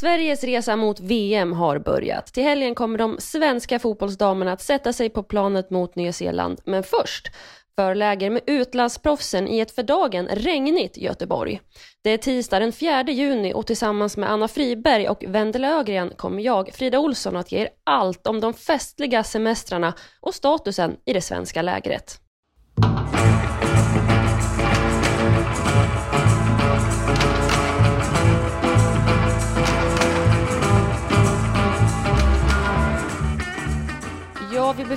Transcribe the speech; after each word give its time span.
Sveriges 0.00 0.44
resa 0.44 0.76
mot 0.76 1.00
VM 1.00 1.52
har 1.52 1.78
börjat. 1.78 2.26
Till 2.26 2.42
helgen 2.42 2.74
kommer 2.74 2.98
de 2.98 3.16
svenska 3.20 3.78
fotbollsdamerna 3.78 4.52
att 4.52 4.60
sätta 4.60 4.92
sig 4.92 5.10
på 5.10 5.22
planet 5.22 5.70
mot 5.70 5.96
Nya 5.96 6.12
Zeeland. 6.12 6.60
Men 6.64 6.82
först 6.82 7.28
förläger 7.76 8.30
med 8.30 8.42
utlandsproffsen 8.46 9.48
i 9.48 9.58
ett 9.60 9.70
för 9.70 9.82
dagen 9.82 10.28
regnigt 10.32 10.96
Göteborg. 10.96 11.60
Det 12.04 12.10
är 12.10 12.18
tisdag 12.18 12.58
den 12.58 12.72
4 12.72 13.02
juni 13.02 13.52
och 13.54 13.66
tillsammans 13.66 14.16
med 14.16 14.30
Anna 14.30 14.48
Friberg 14.48 15.08
och 15.08 15.24
Wendela 15.28 15.68
Ögren 15.68 16.12
kommer 16.16 16.42
jag, 16.42 16.74
Frida 16.74 16.98
Olsson, 16.98 17.36
att 17.36 17.52
ge 17.52 17.58
er 17.58 17.68
allt 17.84 18.26
om 18.26 18.40
de 18.40 18.54
festliga 18.54 19.24
semestrarna 19.24 19.94
och 20.20 20.34
statusen 20.34 20.96
i 21.06 21.12
det 21.12 21.20
svenska 21.20 21.62
lägret. 21.62 22.27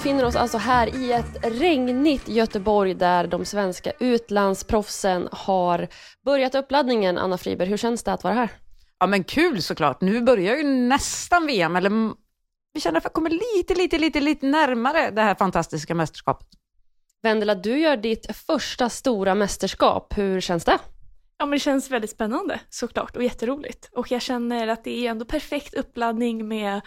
Befinner 0.01 0.25
oss 0.25 0.35
alltså 0.35 0.57
här 0.57 0.95
i 0.95 1.11
ett 1.11 1.59
regnigt 1.59 2.27
Göteborg 2.27 2.93
där 2.93 3.27
de 3.27 3.45
svenska 3.45 3.91
utlandsproffsen 3.99 5.29
har 5.31 5.87
börjat 6.25 6.55
uppladdningen. 6.55 7.17
Anna 7.17 7.37
Friberg, 7.37 7.69
hur 7.69 7.77
känns 7.77 8.03
det 8.03 8.13
att 8.13 8.23
vara 8.23 8.33
här? 8.33 8.49
Ja 8.99 9.07
men 9.07 9.23
kul 9.23 9.61
såklart. 9.61 10.01
Nu 10.01 10.21
börjar 10.21 10.55
ju 10.55 10.63
nästan 10.63 11.47
VM, 11.47 11.75
eller 11.75 11.89
vi 12.73 12.81
känner 12.81 12.97
att 12.97 13.05
vi 13.05 13.09
kommer 13.09 13.29
lite, 13.29 13.75
lite, 13.75 13.97
lite, 13.97 14.19
lite 14.19 14.45
närmare 14.45 15.11
det 15.11 15.21
här 15.21 15.35
fantastiska 15.35 15.95
mästerskapet. 15.95 16.47
Vendela, 17.23 17.55
du 17.55 17.79
gör 17.79 17.97
ditt 17.97 18.35
första 18.35 18.89
stora 18.89 19.35
mästerskap. 19.35 20.17
Hur 20.17 20.41
känns 20.41 20.65
det? 20.65 20.79
Ja, 21.37 21.45
men 21.45 21.51
det 21.51 21.59
känns 21.59 21.91
väldigt 21.91 22.11
spännande 22.11 22.59
såklart 22.69 23.15
och 23.15 23.23
jätteroligt. 23.23 23.89
Och 23.91 24.11
jag 24.11 24.21
känner 24.21 24.67
att 24.67 24.83
det 24.83 25.05
är 25.05 25.11
ändå 25.11 25.25
perfekt 25.25 25.73
uppladdning 25.73 26.47
med 26.47 26.81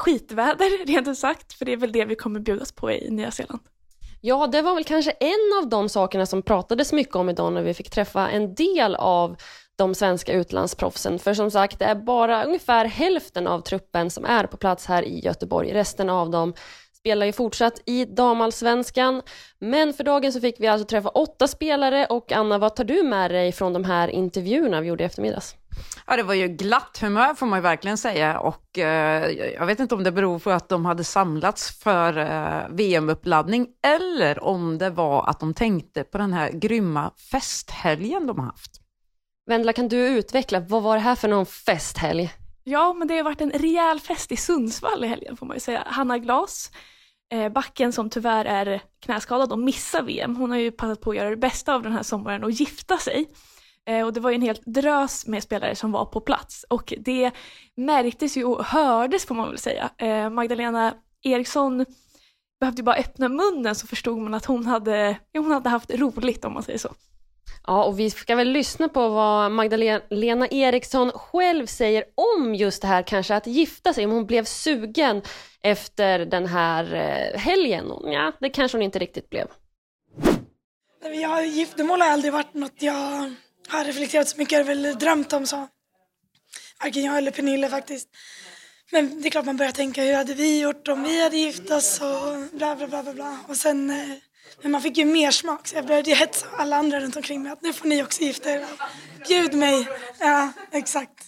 skitväder, 0.00 0.86
rent 0.86 1.08
ut 1.08 1.18
sagt, 1.18 1.52
för 1.52 1.64
det 1.64 1.72
är 1.72 1.76
väl 1.76 1.92
det 1.92 2.04
vi 2.04 2.14
kommer 2.14 2.40
bjudas 2.40 2.72
på 2.72 2.92
i 2.92 3.10
Nya 3.10 3.30
Zeeland. 3.30 3.60
Ja, 4.24 4.46
det 4.46 4.62
var 4.62 4.74
väl 4.74 4.84
kanske 4.84 5.10
en 5.10 5.58
av 5.62 5.68
de 5.68 5.88
sakerna 5.88 6.26
som 6.26 6.42
pratades 6.42 6.92
mycket 6.92 7.16
om 7.16 7.28
idag 7.28 7.52
när 7.52 7.62
vi 7.62 7.74
fick 7.74 7.90
träffa 7.90 8.30
en 8.30 8.54
del 8.54 8.94
av 8.94 9.36
de 9.76 9.94
svenska 9.94 10.32
utlandsproffsen. 10.32 11.18
För 11.18 11.34
som 11.34 11.50
sagt, 11.50 11.78
det 11.78 11.84
är 11.84 11.94
bara 11.94 12.44
ungefär 12.44 12.84
hälften 12.84 13.46
av 13.46 13.60
truppen 13.60 14.10
som 14.10 14.24
är 14.24 14.46
på 14.46 14.56
plats 14.56 14.86
här 14.86 15.02
i 15.02 15.20
Göteborg. 15.20 15.72
Resten 15.72 16.10
av 16.10 16.30
dem 16.30 16.54
spelar 17.02 17.26
ju 17.26 17.32
fortsatt 17.32 17.82
i 17.86 18.04
damallsvenskan. 18.04 19.22
Men 19.58 19.92
för 19.92 20.04
dagen 20.04 20.32
så 20.32 20.40
fick 20.40 20.60
vi 20.60 20.66
alltså 20.66 20.86
träffa 20.86 21.08
åtta 21.08 21.48
spelare 21.48 22.06
och 22.06 22.32
Anna, 22.32 22.58
vad 22.58 22.76
tar 22.76 22.84
du 22.84 23.02
med 23.02 23.30
dig 23.30 23.52
från 23.52 23.72
de 23.72 23.84
här 23.84 24.08
intervjuerna 24.08 24.80
vi 24.80 24.88
gjorde 24.88 25.04
i 25.04 25.06
eftermiddags? 25.06 25.56
Ja, 26.06 26.16
det 26.16 26.22
var 26.22 26.34
ju 26.34 26.48
glatt 26.48 26.98
humör 27.00 27.34
får 27.34 27.46
man 27.46 27.58
ju 27.58 27.62
verkligen 27.62 27.98
säga 27.98 28.38
och 28.38 28.78
eh, 28.78 29.30
jag 29.30 29.66
vet 29.66 29.80
inte 29.80 29.94
om 29.94 30.04
det 30.04 30.12
beror 30.12 30.38
på 30.38 30.50
att 30.50 30.68
de 30.68 30.84
hade 30.84 31.04
samlats 31.04 31.78
för 31.78 32.18
eh, 32.18 32.68
VM-uppladdning 32.70 33.68
eller 33.82 34.44
om 34.44 34.78
det 34.78 34.90
var 34.90 35.28
att 35.28 35.40
de 35.40 35.54
tänkte 35.54 36.04
på 36.04 36.18
den 36.18 36.32
här 36.32 36.50
grymma 36.50 37.12
festhelgen 37.30 38.26
de 38.26 38.38
har 38.38 38.46
haft. 38.46 38.80
Vendela, 39.46 39.72
kan 39.72 39.88
du 39.88 39.96
utveckla, 39.96 40.60
vad 40.60 40.82
var 40.82 40.94
det 40.94 41.02
här 41.02 41.14
för 41.14 41.28
någon 41.28 41.46
festhelg? 41.46 42.30
Ja, 42.64 42.92
men 42.92 43.08
det 43.08 43.16
har 43.16 43.24
varit 43.24 43.40
en 43.40 43.50
rejäl 43.50 44.00
fest 44.00 44.32
i 44.32 44.36
Sundsvall 44.36 45.04
i 45.04 45.06
helgen 45.06 45.36
får 45.36 45.46
man 45.46 45.56
ju 45.56 45.60
säga. 45.60 45.82
Hanna 45.86 46.18
Glas, 46.18 46.70
eh, 47.32 47.48
backen 47.48 47.92
som 47.92 48.10
tyvärr 48.10 48.44
är 48.44 48.80
knäskadad 49.00 49.52
och 49.52 49.58
missar 49.58 50.02
VM, 50.02 50.36
hon 50.36 50.50
har 50.50 50.58
ju 50.58 50.70
passat 50.70 51.00
på 51.00 51.10
att 51.10 51.16
göra 51.16 51.30
det 51.30 51.36
bästa 51.36 51.74
av 51.74 51.82
den 51.82 51.92
här 51.92 52.02
sommaren 52.02 52.44
och 52.44 52.50
gifta 52.50 52.98
sig. 52.98 53.26
Eh, 53.86 54.06
och 54.06 54.12
det 54.12 54.20
var 54.20 54.30
ju 54.30 54.34
en 54.34 54.42
hel 54.42 54.58
drös 54.66 55.26
med 55.26 55.42
spelare 55.42 55.76
som 55.76 55.92
var 55.92 56.04
på 56.04 56.20
plats 56.20 56.64
och 56.68 56.94
det 56.98 57.30
märktes 57.76 58.36
ju 58.36 58.44
och 58.44 58.64
hördes 58.64 59.26
får 59.26 59.34
man 59.34 59.48
väl 59.48 59.58
säga. 59.58 59.90
Eh, 59.98 60.30
Magdalena 60.30 60.94
Eriksson 61.22 61.84
behövde 62.60 62.80
ju 62.80 62.84
bara 62.84 62.96
öppna 62.96 63.28
munnen 63.28 63.74
så 63.74 63.86
förstod 63.86 64.18
man 64.18 64.34
att 64.34 64.44
hon 64.44 64.66
hade, 64.66 65.18
hon 65.32 65.50
hade 65.50 65.68
haft 65.68 65.90
roligt 65.90 66.44
om 66.44 66.52
man 66.52 66.62
säger 66.62 66.78
så. 66.78 66.94
Ja, 67.66 67.84
och 67.84 68.00
vi 68.00 68.10
ska 68.10 68.34
väl 68.34 68.48
lyssna 68.48 68.88
på 68.88 69.08
vad 69.08 69.50
Magdalena 69.50 70.48
Eriksson 70.48 71.10
själv 71.10 71.66
säger 71.66 72.04
om 72.14 72.54
just 72.54 72.82
det 72.82 72.88
här 72.88 73.02
kanske 73.02 73.34
att 73.34 73.46
gifta 73.46 73.92
sig, 73.92 74.04
om 74.04 74.10
hon 74.10 74.26
blev 74.26 74.44
sugen 74.44 75.22
efter 75.62 76.18
den 76.18 76.46
här 76.46 76.94
eh, 76.94 77.40
helgen. 77.40 77.86
Ja, 78.04 78.32
det 78.40 78.50
kanske 78.50 78.78
hon 78.78 78.82
inte 78.82 78.98
riktigt 78.98 79.30
blev. 79.30 79.46
Jag, 81.04 81.46
giftermål 81.46 82.00
har 82.00 82.08
aldrig 82.08 82.32
varit 82.32 82.54
något 82.54 82.82
jag 82.82 83.34
har 83.68 83.84
reflekterat 83.84 84.28
så 84.28 84.38
mycket 84.38 84.58
över 84.58 84.72
eller 84.72 84.94
drömt 84.94 85.32
om 85.32 85.46
så. 85.46 85.68
Varken 86.82 87.04
jag 87.04 87.18
eller 87.18 87.30
Pernille 87.30 87.68
faktiskt. 87.68 88.08
Men 88.92 89.22
det 89.22 89.28
är 89.28 89.30
klart 89.30 89.44
man 89.44 89.56
börjar 89.56 89.72
tänka 89.72 90.02
hur 90.02 90.14
hade 90.14 90.34
vi 90.34 90.60
gjort 90.60 90.88
om 90.88 91.02
vi 91.02 91.22
hade 91.22 91.36
gift 91.36 91.70
oss 91.70 92.00
och 92.00 92.58
bla 92.58 92.76
bla 92.76 92.86
bla 92.86 93.02
bla 93.02 93.12
bla. 93.14 93.38
Och 93.48 93.56
sen, 93.56 93.90
eh, 93.90 94.16
men 94.62 94.72
man 94.72 94.80
fick 94.80 94.98
ju 94.98 95.04
mer 95.04 95.30
smak 95.30 95.68
så 95.68 95.76
jag 95.76 95.86
började 95.86 96.10
ju 96.10 96.16
hetsa 96.16 96.46
alla 96.58 96.76
andra 96.76 97.00
runt 97.00 97.16
omkring 97.16 97.42
mig 97.42 97.52
att 97.52 97.62
nu 97.62 97.72
får 97.72 97.88
ni 97.88 98.02
också 98.02 98.22
gifta 98.22 98.50
er. 98.50 98.64
Bjud 99.28 99.54
mig. 99.54 99.88
Ja, 100.20 100.52
exakt. 100.72 101.24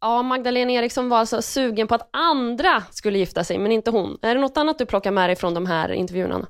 Ja, 0.00 0.22
Magdalena 0.22 0.72
Eriksson 0.72 1.08
var 1.08 1.18
alltså 1.18 1.42
sugen 1.42 1.88
på 1.88 1.94
att 1.94 2.08
andra 2.12 2.82
skulle 2.90 3.18
gifta 3.18 3.44
sig, 3.44 3.58
men 3.58 3.72
inte 3.72 3.90
hon. 3.90 4.18
Är 4.22 4.34
det 4.34 4.40
något 4.40 4.56
annat 4.56 4.78
du 4.78 4.86
plockar 4.86 5.10
med 5.10 5.28
dig 5.28 5.36
från 5.36 5.54
de 5.54 5.66
här 5.66 5.92
intervjuerna? 5.92 6.46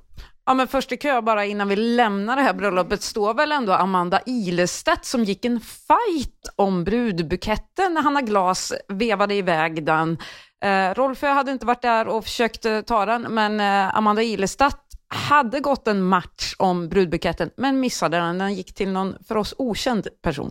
Ja, 0.46 0.54
men 0.54 0.69
först 0.69 0.92
i 0.92 0.96
kö 0.96 1.22
bara 1.22 1.44
innan 1.44 1.69
vi 1.69 1.76
lämnar 1.76 2.36
det 2.36 2.42
här 2.42 2.54
bröllopet 2.54 3.02
står 3.02 3.34
väl 3.34 3.52
ändå 3.52 3.72
Amanda 3.72 4.20
Ilestedt 4.26 5.04
som 5.04 5.25
gick 5.25 5.44
en 5.44 5.60
fight 5.60 6.54
om 6.56 6.84
brudbuketten 6.84 7.94
när 7.94 8.02
Hanna 8.02 8.20
Glas 8.20 8.72
vevade 8.88 9.34
iväg 9.34 9.86
den. 9.86 10.19
Eh, 10.64 10.94
Rolfö 10.94 11.26
hade 11.26 11.52
inte 11.52 11.66
varit 11.66 11.82
där 11.82 12.08
och 12.08 12.25
försökt 12.25 12.66
ta 12.86 13.06
den, 13.06 13.22
men 13.22 13.60
eh, 13.60 13.96
Amanda 13.96 14.22
Ilestedt 14.22 14.86
hade 15.09 15.61
gått 15.61 15.89
en 15.89 16.03
match 16.03 16.55
om 16.59 16.89
brudbuketten, 16.89 17.50
men 17.56 17.81
missade 17.81 18.17
den. 18.17 18.39
Den 18.39 18.55
gick 18.55 18.75
till 18.75 18.89
någon 18.89 19.17
för 19.28 19.37
oss 19.37 19.55
okänd 19.59 20.09
person. 20.22 20.50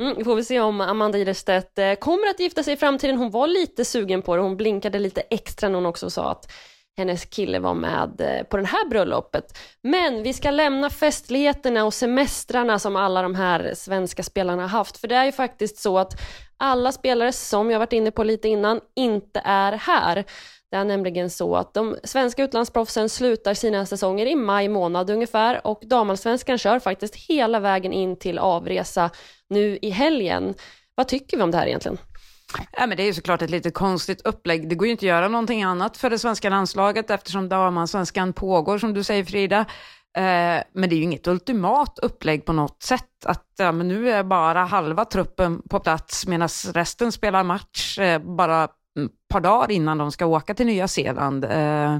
Mm, 0.00 0.14
vi 0.18 0.24
får 0.24 0.34
väl 0.34 0.44
se 0.44 0.60
om 0.60 0.80
Amanda 0.80 1.18
Ilestedt 1.18 1.78
eh, 1.78 1.94
kommer 1.94 2.30
att 2.30 2.40
gifta 2.40 2.62
sig 2.62 2.74
i 2.74 2.76
framtiden. 2.76 3.16
Hon 3.16 3.30
var 3.30 3.46
lite 3.46 3.84
sugen 3.84 4.22
på 4.22 4.36
det. 4.36 4.42
Hon 4.42 4.56
blinkade 4.56 4.98
lite 4.98 5.20
extra 5.20 5.68
när 5.68 5.74
hon 5.74 5.86
också 5.86 6.10
sa 6.10 6.30
att 6.30 6.52
hennes 6.96 7.24
kille 7.24 7.58
var 7.58 7.74
med 7.74 8.20
eh, 8.20 8.42
på 8.42 8.56
det 8.56 8.66
här 8.66 8.88
bröllopet. 8.88 9.58
Men 9.82 10.22
vi 10.22 10.32
ska 10.32 10.50
lämna 10.50 10.90
festligheterna 10.90 11.84
och 11.84 11.94
semestrarna 11.94 12.78
som 12.78 12.96
alla 12.96 13.22
de 13.22 13.34
här 13.34 13.72
svenska 13.74 14.22
spelarna 14.22 14.62
har 14.62 14.68
haft. 14.68 14.98
För 14.98 15.08
det 15.08 15.14
är 15.14 15.24
ju 15.24 15.32
faktiskt 15.32 15.78
så 15.78 15.98
att 15.98 16.20
alla 16.58 16.92
spelare, 16.92 17.32
som 17.32 17.70
jag 17.70 17.78
varit 17.78 17.92
inne 17.92 18.10
på 18.10 18.24
lite 18.24 18.48
innan, 18.48 18.80
inte 18.96 19.42
är 19.44 19.72
här. 19.72 20.24
Det 20.70 20.76
är 20.76 20.84
nämligen 20.84 21.30
så 21.30 21.56
att 21.56 21.74
de 21.74 21.96
svenska 22.04 22.44
utlandsproffsen 22.44 23.08
slutar 23.08 23.54
sina 23.54 23.86
säsonger 23.86 24.26
i 24.26 24.34
maj 24.34 24.68
månad 24.68 25.10
ungefär 25.10 25.66
och 25.66 25.80
damallsvenskan 25.82 26.58
kör 26.58 26.78
faktiskt 26.78 27.16
hela 27.16 27.60
vägen 27.60 27.92
in 27.92 28.18
till 28.18 28.38
avresa 28.38 29.10
nu 29.48 29.78
i 29.82 29.90
helgen. 29.90 30.54
Vad 30.94 31.08
tycker 31.08 31.36
vi 31.36 31.42
om 31.42 31.50
det 31.50 31.58
här 31.58 31.66
egentligen? 31.66 31.98
Ja, 32.72 32.86
men 32.86 32.96
det 32.96 33.02
är 33.02 33.06
ju 33.06 33.14
såklart 33.14 33.42
ett 33.42 33.50
lite 33.50 33.70
konstigt 33.70 34.20
upplägg. 34.24 34.68
Det 34.68 34.74
går 34.74 34.86
ju 34.86 34.90
inte 34.90 35.06
att 35.06 35.08
göra 35.08 35.28
någonting 35.28 35.62
annat 35.62 35.96
för 35.96 36.10
det 36.10 36.18
svenska 36.18 36.50
landslaget 36.50 37.10
eftersom 37.10 37.48
damallsvenskan 37.48 38.32
pågår, 38.32 38.78
som 38.78 38.94
du 38.94 39.04
säger 39.04 39.24
Frida. 39.24 39.66
Eh, 40.18 40.62
men 40.72 40.88
det 40.88 40.94
är 40.94 40.96
ju 40.96 41.02
inget 41.02 41.26
ultimat 41.26 41.98
upplägg 41.98 42.44
på 42.44 42.52
något 42.52 42.82
sätt. 42.82 43.24
Att 43.24 43.46
ja, 43.58 43.72
men 43.72 43.88
nu 43.88 44.10
är 44.10 44.22
bara 44.22 44.64
halva 44.64 45.04
truppen 45.04 45.62
på 45.70 45.80
plats 45.80 46.26
medan 46.26 46.48
resten 46.74 47.12
spelar 47.12 47.44
match 47.44 47.98
eh, 47.98 48.18
bara 48.18 48.64
ett 48.64 49.28
par 49.28 49.40
dagar 49.40 49.70
innan 49.70 49.98
de 49.98 50.12
ska 50.12 50.26
åka 50.26 50.54
till 50.54 50.66
Nya 50.66 50.88
Zeeland. 50.88 51.44
Eh, 51.44 51.98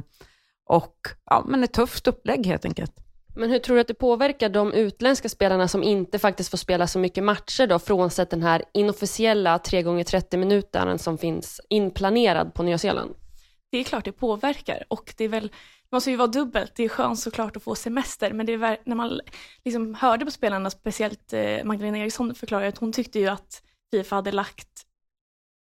och 0.67 0.97
ja, 1.25 1.45
men 1.47 1.65
ett 1.65 1.73
tufft 1.73 2.07
upplägg 2.07 2.47
helt 2.47 2.65
enkelt. 2.65 2.93
Men 3.37 3.51
hur 3.51 3.59
tror 3.59 3.77
du 3.77 3.81
att 3.81 3.89
det 3.89 3.95
påverkar 3.95 4.49
de 4.49 4.73
utländska 4.73 5.29
spelarna 5.29 5.69
som 5.69 5.83
inte 5.83 6.19
faktiskt 6.19 6.51
får 6.51 6.59
spela 6.59 6.87
så 6.87 6.99
mycket 6.99 7.25
matcher 7.25 7.67
då, 7.67 7.79
frånsett 7.79 8.31
den 8.31 8.43
här 8.43 8.65
inofficiella 8.75 9.59
3 9.59 9.83
gånger 9.83 10.05
30 10.05 10.37
minuten 10.37 10.99
som 10.99 11.19
finns 11.19 11.61
inplanerad 11.69 12.55
på 12.55 12.63
Nya 12.63 12.79
Zeeland? 12.79 13.15
Det 13.71 13.79
är 13.79 13.85
klart 13.85 14.05
det 14.05 14.13
påverkar 14.13 14.85
och 14.89 15.15
det 15.17 15.25
är 15.25 15.29
väl, 15.29 15.53
måste 15.93 16.11
ju 16.11 16.17
vara 16.17 16.29
dubbelt. 16.29 16.73
Det 16.75 16.85
är 16.85 16.89
skönt 16.89 17.19
såklart 17.19 17.57
att 17.57 17.63
få 17.63 17.75
semester, 17.75 18.33
men 18.33 18.47
det 18.47 18.53
är 18.53 18.79
när 18.85 18.97
man 18.97 19.21
liksom 19.65 19.95
hörde 19.95 20.25
på 20.25 20.31
spelarna, 20.31 20.71
speciellt 20.71 21.33
eh, 21.33 21.65
Magdalena 21.65 21.99
Eriksson 21.99 22.35
förklarade 22.35 22.69
att 22.69 22.79
hon 22.79 22.93
tyckte 22.93 23.19
ju 23.19 23.27
att 23.27 23.63
Fifa 23.91 24.17
hade 24.17 24.33
lagt 24.33 24.69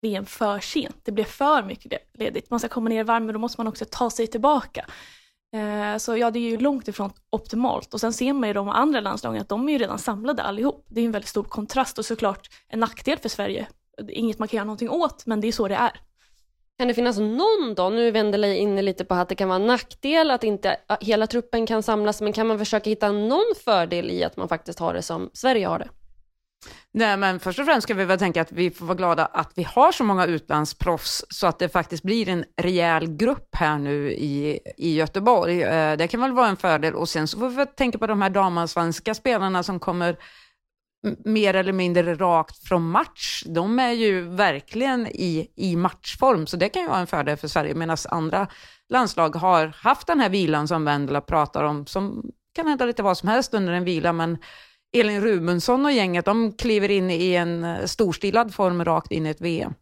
VM 0.02 0.26
för 0.26 0.60
sent. 0.60 0.96
Det 1.04 1.12
blev 1.12 1.24
för 1.24 1.62
mycket 1.62 1.92
ledigt. 2.14 2.50
Man 2.50 2.60
ska 2.60 2.68
komma 2.68 2.88
ner 2.88 3.00
i 3.00 3.04
men 3.04 3.26
då 3.26 3.38
måste 3.38 3.60
man 3.60 3.68
också 3.68 3.84
ta 3.90 4.10
sig 4.10 4.26
tillbaka. 4.26 4.86
Eh, 5.52 5.96
så 5.98 6.16
ja, 6.16 6.30
det 6.30 6.38
är 6.38 6.50
ju 6.50 6.58
långt 6.58 6.88
ifrån 6.88 7.12
optimalt. 7.30 7.94
Och 7.94 8.00
sen 8.00 8.12
ser 8.12 8.32
man 8.32 8.48
ju 8.48 8.52
de 8.52 8.68
andra 8.68 9.00
landslagen 9.00 9.42
att 9.42 9.48
de 9.48 9.68
är 9.68 9.72
ju 9.72 9.78
redan 9.78 9.98
samlade 9.98 10.42
allihop. 10.42 10.86
Det 10.88 11.00
är 11.00 11.04
en 11.04 11.12
väldigt 11.12 11.28
stor 11.28 11.44
kontrast 11.44 11.98
och 11.98 12.04
såklart 12.04 12.48
en 12.68 12.80
nackdel 12.80 13.18
för 13.18 13.28
Sverige. 13.28 13.68
Inget 14.08 14.38
man 14.38 14.48
kan 14.48 14.56
göra 14.56 14.64
någonting 14.64 14.90
åt, 14.90 15.26
men 15.26 15.40
det 15.40 15.48
är 15.48 15.52
så 15.52 15.68
det 15.68 15.74
är. 15.74 16.00
Kan 16.78 16.88
det 16.88 16.94
finnas 16.94 17.18
någon 17.18 17.74
dag, 17.76 17.92
nu 17.92 18.10
vänder 18.10 18.38
jag 18.38 18.56
inne 18.56 18.82
lite 18.82 19.04
på 19.04 19.14
att 19.14 19.28
det 19.28 19.34
kan 19.34 19.48
vara 19.48 19.60
en 19.60 19.66
nackdel 19.66 20.30
att 20.30 20.44
inte 20.44 20.76
hela 21.00 21.26
truppen 21.26 21.66
kan 21.66 21.82
samlas, 21.82 22.20
men 22.20 22.32
kan 22.32 22.46
man 22.46 22.58
försöka 22.58 22.90
hitta 22.90 23.12
någon 23.12 23.54
fördel 23.64 24.10
i 24.10 24.24
att 24.24 24.36
man 24.36 24.48
faktiskt 24.48 24.78
har 24.78 24.94
det 24.94 25.02
som 25.02 25.30
Sverige 25.32 25.66
har 25.66 25.78
det? 25.78 25.88
Nej, 26.92 27.16
men 27.16 27.40
först 27.40 27.58
och 27.58 27.64
främst 27.64 27.82
ska 27.82 27.94
vi 27.94 28.04
väl 28.04 28.18
tänka 28.18 28.42
att 28.42 28.52
vi 28.52 28.70
får 28.70 28.86
vara 28.86 28.96
glada 28.96 29.26
att 29.26 29.52
vi 29.54 29.62
har 29.62 29.92
så 29.92 30.04
många 30.04 30.26
utlandsproffs 30.26 31.24
så 31.28 31.46
att 31.46 31.58
det 31.58 31.68
faktiskt 31.68 32.02
blir 32.02 32.28
en 32.28 32.44
rejäl 32.56 33.16
grupp 33.16 33.48
här 33.52 33.78
nu 33.78 34.12
i, 34.12 34.60
i 34.76 34.94
Göteborg. 34.94 35.62
Eh, 35.62 35.96
det 35.96 36.08
kan 36.08 36.20
väl 36.20 36.32
vara 36.32 36.48
en 36.48 36.56
fördel 36.56 36.94
och 36.94 37.08
sen 37.08 37.28
så 37.28 37.38
får 37.38 37.48
vi 37.48 37.66
tänka 37.66 37.98
på 37.98 38.06
de 38.06 38.22
här 38.22 38.30
damallsvenska 38.30 39.14
spelarna 39.14 39.62
som 39.62 39.80
kommer 39.80 40.16
mer 41.24 41.54
eller 41.54 41.72
mindre 41.72 42.14
rakt 42.14 42.68
från 42.68 42.90
match. 42.90 43.42
De 43.46 43.78
är 43.78 43.92
ju 43.92 44.20
verkligen 44.28 45.06
i, 45.06 45.52
i 45.56 45.76
matchform, 45.76 46.46
så 46.46 46.56
det 46.56 46.68
kan 46.68 46.82
ju 46.82 46.88
vara 46.88 46.98
en 46.98 47.06
fördel 47.06 47.36
för 47.36 47.48
Sverige, 47.48 47.74
medan 47.74 47.96
andra 48.08 48.48
landslag 48.88 49.36
har 49.36 49.66
haft 49.66 50.06
den 50.06 50.20
här 50.20 50.28
vilan 50.28 50.68
som 50.68 50.84
Vendela 50.84 51.20
pratar 51.20 51.64
om, 51.64 51.86
som 51.86 52.30
kan 52.54 52.66
hända 52.66 52.84
lite 52.84 53.02
vad 53.02 53.18
som 53.18 53.28
helst 53.28 53.54
under 53.54 53.72
en 53.72 53.84
vila, 53.84 54.12
men 54.12 54.38
Elin 54.96 55.20
Rubensson 55.20 55.84
och 55.84 55.92
gänget, 55.92 56.24
de 56.24 56.52
kliver 56.52 56.90
in 56.90 57.10
i 57.10 57.34
en 57.34 57.64
eh, 57.64 57.84
storstilad 57.84 58.54
form 58.54 58.84
rakt 58.84 59.12
in 59.12 59.26
i 59.26 59.30
ett 59.30 59.40
VM. 59.40 59.74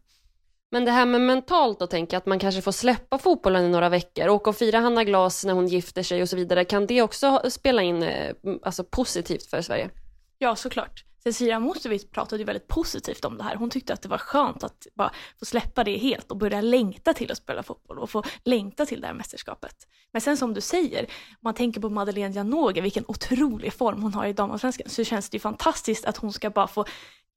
Men 0.71 0.85
det 0.85 0.91
här 0.91 1.05
med 1.05 1.21
mentalt 1.21 1.89
tänker 1.89 2.15
jag 2.15 2.21
att 2.21 2.25
man 2.25 2.39
kanske 2.39 2.61
får 2.61 2.71
släppa 2.71 3.17
fotbollen 3.17 3.65
i 3.65 3.69
några 3.69 3.89
veckor, 3.89 4.29
åka 4.29 4.49
och 4.49 4.55
fira 4.55 4.79
Hanna 4.79 5.03
Glas 5.03 5.45
när 5.45 5.53
hon 5.53 5.67
gifter 5.67 6.03
sig 6.03 6.21
och 6.21 6.29
så 6.29 6.35
vidare. 6.35 6.65
Kan 6.65 6.87
det 6.87 7.01
också 7.01 7.41
spela 7.49 7.81
in 7.81 8.03
eh, 8.03 8.35
alltså 8.63 8.83
positivt 8.83 9.49
för 9.49 9.61
Sverige? 9.61 9.89
Ja, 10.37 10.55
såklart. 10.55 11.06
Cecilia 11.23 11.59
Mosevic 11.59 12.11
pratade 12.11 12.41
ju 12.41 12.45
väldigt 12.45 12.67
positivt 12.67 13.25
om 13.25 13.37
det 13.37 13.43
här. 13.43 13.55
Hon 13.55 13.69
tyckte 13.69 13.93
att 13.93 14.01
det 14.01 14.09
var 14.09 14.17
skönt 14.17 14.63
att 14.63 14.87
bara 14.95 15.11
få 15.39 15.45
släppa 15.45 15.83
det 15.83 15.97
helt 15.97 16.31
och 16.31 16.37
börja 16.37 16.61
längta 16.61 17.13
till 17.13 17.31
att 17.31 17.37
spela 17.37 17.63
fotboll 17.63 17.99
och 17.99 18.09
få 18.09 18.23
längta 18.43 18.85
till 18.85 19.01
det 19.01 19.07
här 19.07 19.13
mästerskapet. 19.13 19.75
Men 20.11 20.21
sen 20.21 20.37
som 20.37 20.53
du 20.53 20.61
säger, 20.61 21.01
om 21.03 21.39
man 21.41 21.53
tänker 21.53 21.81
på 21.81 21.89
Madeleine 21.89 22.35
Janogy, 22.35 22.81
vilken 22.81 23.05
otrolig 23.07 23.73
form 23.73 24.03
hon 24.03 24.13
har 24.13 24.25
i 24.25 24.33
damallsvenskan, 24.33 24.89
så 24.89 25.03
känns 25.03 25.29
det 25.29 25.35
ju 25.35 25.39
fantastiskt 25.39 26.05
att 26.05 26.17
hon 26.17 26.33
ska 26.33 26.49
bara 26.49 26.67
få 26.67 26.85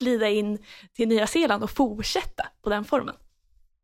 glida 0.01 0.29
in 0.29 0.59
till 0.97 1.09
Nya 1.09 1.27
Zeeland 1.27 1.63
och 1.63 1.71
fortsätta 1.71 2.47
på 2.63 2.71
den 2.71 2.85
formen. 2.85 3.15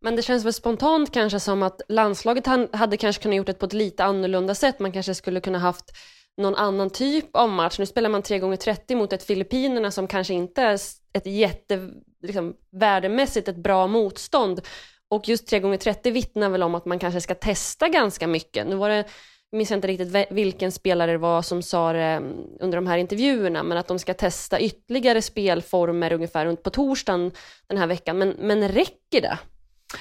Men 0.00 0.16
det 0.16 0.22
känns 0.22 0.44
väl 0.44 0.52
spontant 0.52 1.12
kanske 1.12 1.40
som 1.40 1.62
att 1.62 1.80
landslaget 1.88 2.46
hade 2.72 2.96
kanske 2.96 3.22
kunnat 3.22 3.36
gjort 3.36 3.46
det 3.46 3.54
på 3.54 3.66
ett 3.66 3.72
lite 3.72 4.04
annorlunda 4.04 4.54
sätt. 4.54 4.80
Man 4.80 4.92
kanske 4.92 5.14
skulle 5.14 5.40
kunna 5.40 5.58
haft 5.58 5.92
någon 6.36 6.54
annan 6.54 6.90
typ 6.90 7.36
av 7.36 7.48
match. 7.48 7.78
Nu 7.78 7.86
spelar 7.86 8.10
man 8.10 8.22
3 8.22 8.38
gånger 8.38 8.56
30 8.56 8.94
mot 8.94 9.12
ett 9.12 9.22
Filippinerna 9.22 9.90
som 9.90 10.06
kanske 10.06 10.34
inte 10.34 10.62
är 10.62 10.74
ett 11.12 11.26
jätte, 11.26 11.90
liksom, 12.22 12.54
värdemässigt 12.70 13.48
ett 13.48 13.56
bra 13.56 13.86
motstånd. 13.86 14.60
Och 15.08 15.28
just 15.28 15.46
3 15.46 15.60
gånger 15.60 15.76
30 15.76 16.10
vittnar 16.10 16.48
väl 16.48 16.62
om 16.62 16.74
att 16.74 16.84
man 16.84 16.98
kanske 16.98 17.20
ska 17.20 17.34
testa 17.34 17.88
ganska 17.88 18.26
mycket. 18.26 18.66
Nu 18.66 18.76
var 18.76 18.88
det, 18.88 19.04
jag 19.50 19.70
inte 19.70 19.88
riktigt 19.88 20.26
vilken 20.30 20.72
spelare 20.72 21.12
det 21.12 21.18
var 21.18 21.42
som 21.42 21.62
sa 21.62 21.92
det 21.92 22.02
mm, 22.02 22.34
under 22.60 22.78
de 22.78 22.86
här 22.86 22.98
intervjuerna, 22.98 23.62
men 23.62 23.78
att 23.78 23.88
de 23.88 23.98
ska 23.98 24.14
testa 24.14 24.60
ytterligare 24.60 25.22
spelformer 25.22 26.12
ungefär 26.12 26.46
runt 26.46 26.62
på 26.62 26.70
torsdagen 26.70 27.32
den 27.66 27.78
här 27.78 27.86
veckan. 27.86 28.18
Men, 28.18 28.28
men 28.38 28.68
räcker 28.68 29.20
det? 29.20 29.38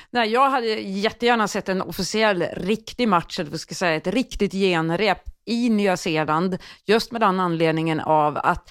Nej, 0.10 0.30
jag 0.30 0.50
hade 0.50 0.68
jättegärna 0.68 1.48
sett 1.48 1.70
en 1.70 1.82
officiell 1.82 2.44
riktig 2.54 3.08
match, 3.08 3.40
eller 3.40 3.52
ska 3.58 3.76
säga 3.76 3.96
ett 3.96 4.08
riktigt 4.08 4.52
genrep 4.52 5.35
i 5.46 5.70
Nya 5.70 5.98
Zeeland, 5.98 6.58
just 6.86 7.12
med 7.12 7.22
den 7.22 7.40
anledningen 7.40 8.00
av 8.00 8.38
att 8.38 8.70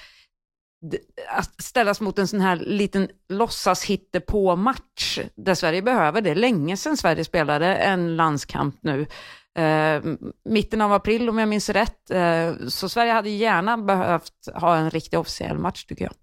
att 1.28 1.62
ställas 1.62 2.00
mot 2.00 2.18
en 2.18 2.28
sån 2.28 2.40
här 2.40 2.56
liten 2.56 3.08
låtsas 3.28 3.86
på 4.26 4.56
match 4.56 5.18
där 5.34 5.54
Sverige 5.54 5.82
behöver 5.82 6.20
det. 6.20 6.34
Länge 6.34 6.76
sedan 6.76 6.96
Sverige 6.96 7.24
spelade 7.24 7.76
en 7.76 8.16
landskamp 8.16 8.76
nu. 8.80 9.06
Eh, 9.58 10.02
mitten 10.44 10.80
av 10.80 10.92
april 10.92 11.28
om 11.28 11.38
jag 11.38 11.48
minns 11.48 11.68
rätt. 11.68 12.10
Eh, 12.10 12.54
så 12.68 12.88
Sverige 12.88 13.12
hade 13.12 13.30
gärna 13.30 13.78
behövt 13.78 14.48
ha 14.54 14.76
en 14.76 14.90
riktig 14.90 15.18
officiell 15.18 15.58
match 15.58 15.84
tycker 15.84 16.04
jag. 16.04 16.14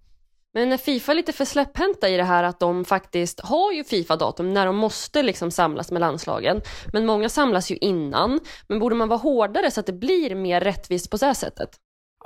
Men 0.54 0.72
är 0.72 0.76
Fifa 0.76 1.12
lite 1.12 1.32
för 1.32 1.44
släpphänta 1.44 2.08
i 2.08 2.16
det 2.16 2.24
här 2.24 2.44
att 2.44 2.60
de 2.60 2.84
faktiskt 2.84 3.40
har 3.40 3.72
ju 3.72 3.84
Fifa-datum 3.84 4.54
när 4.54 4.66
de 4.66 4.76
måste 4.76 5.22
liksom 5.22 5.50
samlas 5.50 5.90
med 5.90 6.00
landslagen. 6.00 6.60
Men 6.92 7.06
många 7.06 7.28
samlas 7.28 7.70
ju 7.70 7.76
innan. 7.76 8.40
Men 8.68 8.78
borde 8.78 8.94
man 8.94 9.08
vara 9.08 9.18
hårdare 9.18 9.70
så 9.70 9.80
att 9.80 9.86
det 9.86 9.92
blir 9.92 10.34
mer 10.34 10.60
rättvist 10.60 11.10
på 11.10 11.16
det 11.16 11.34
sättet? 11.34 11.70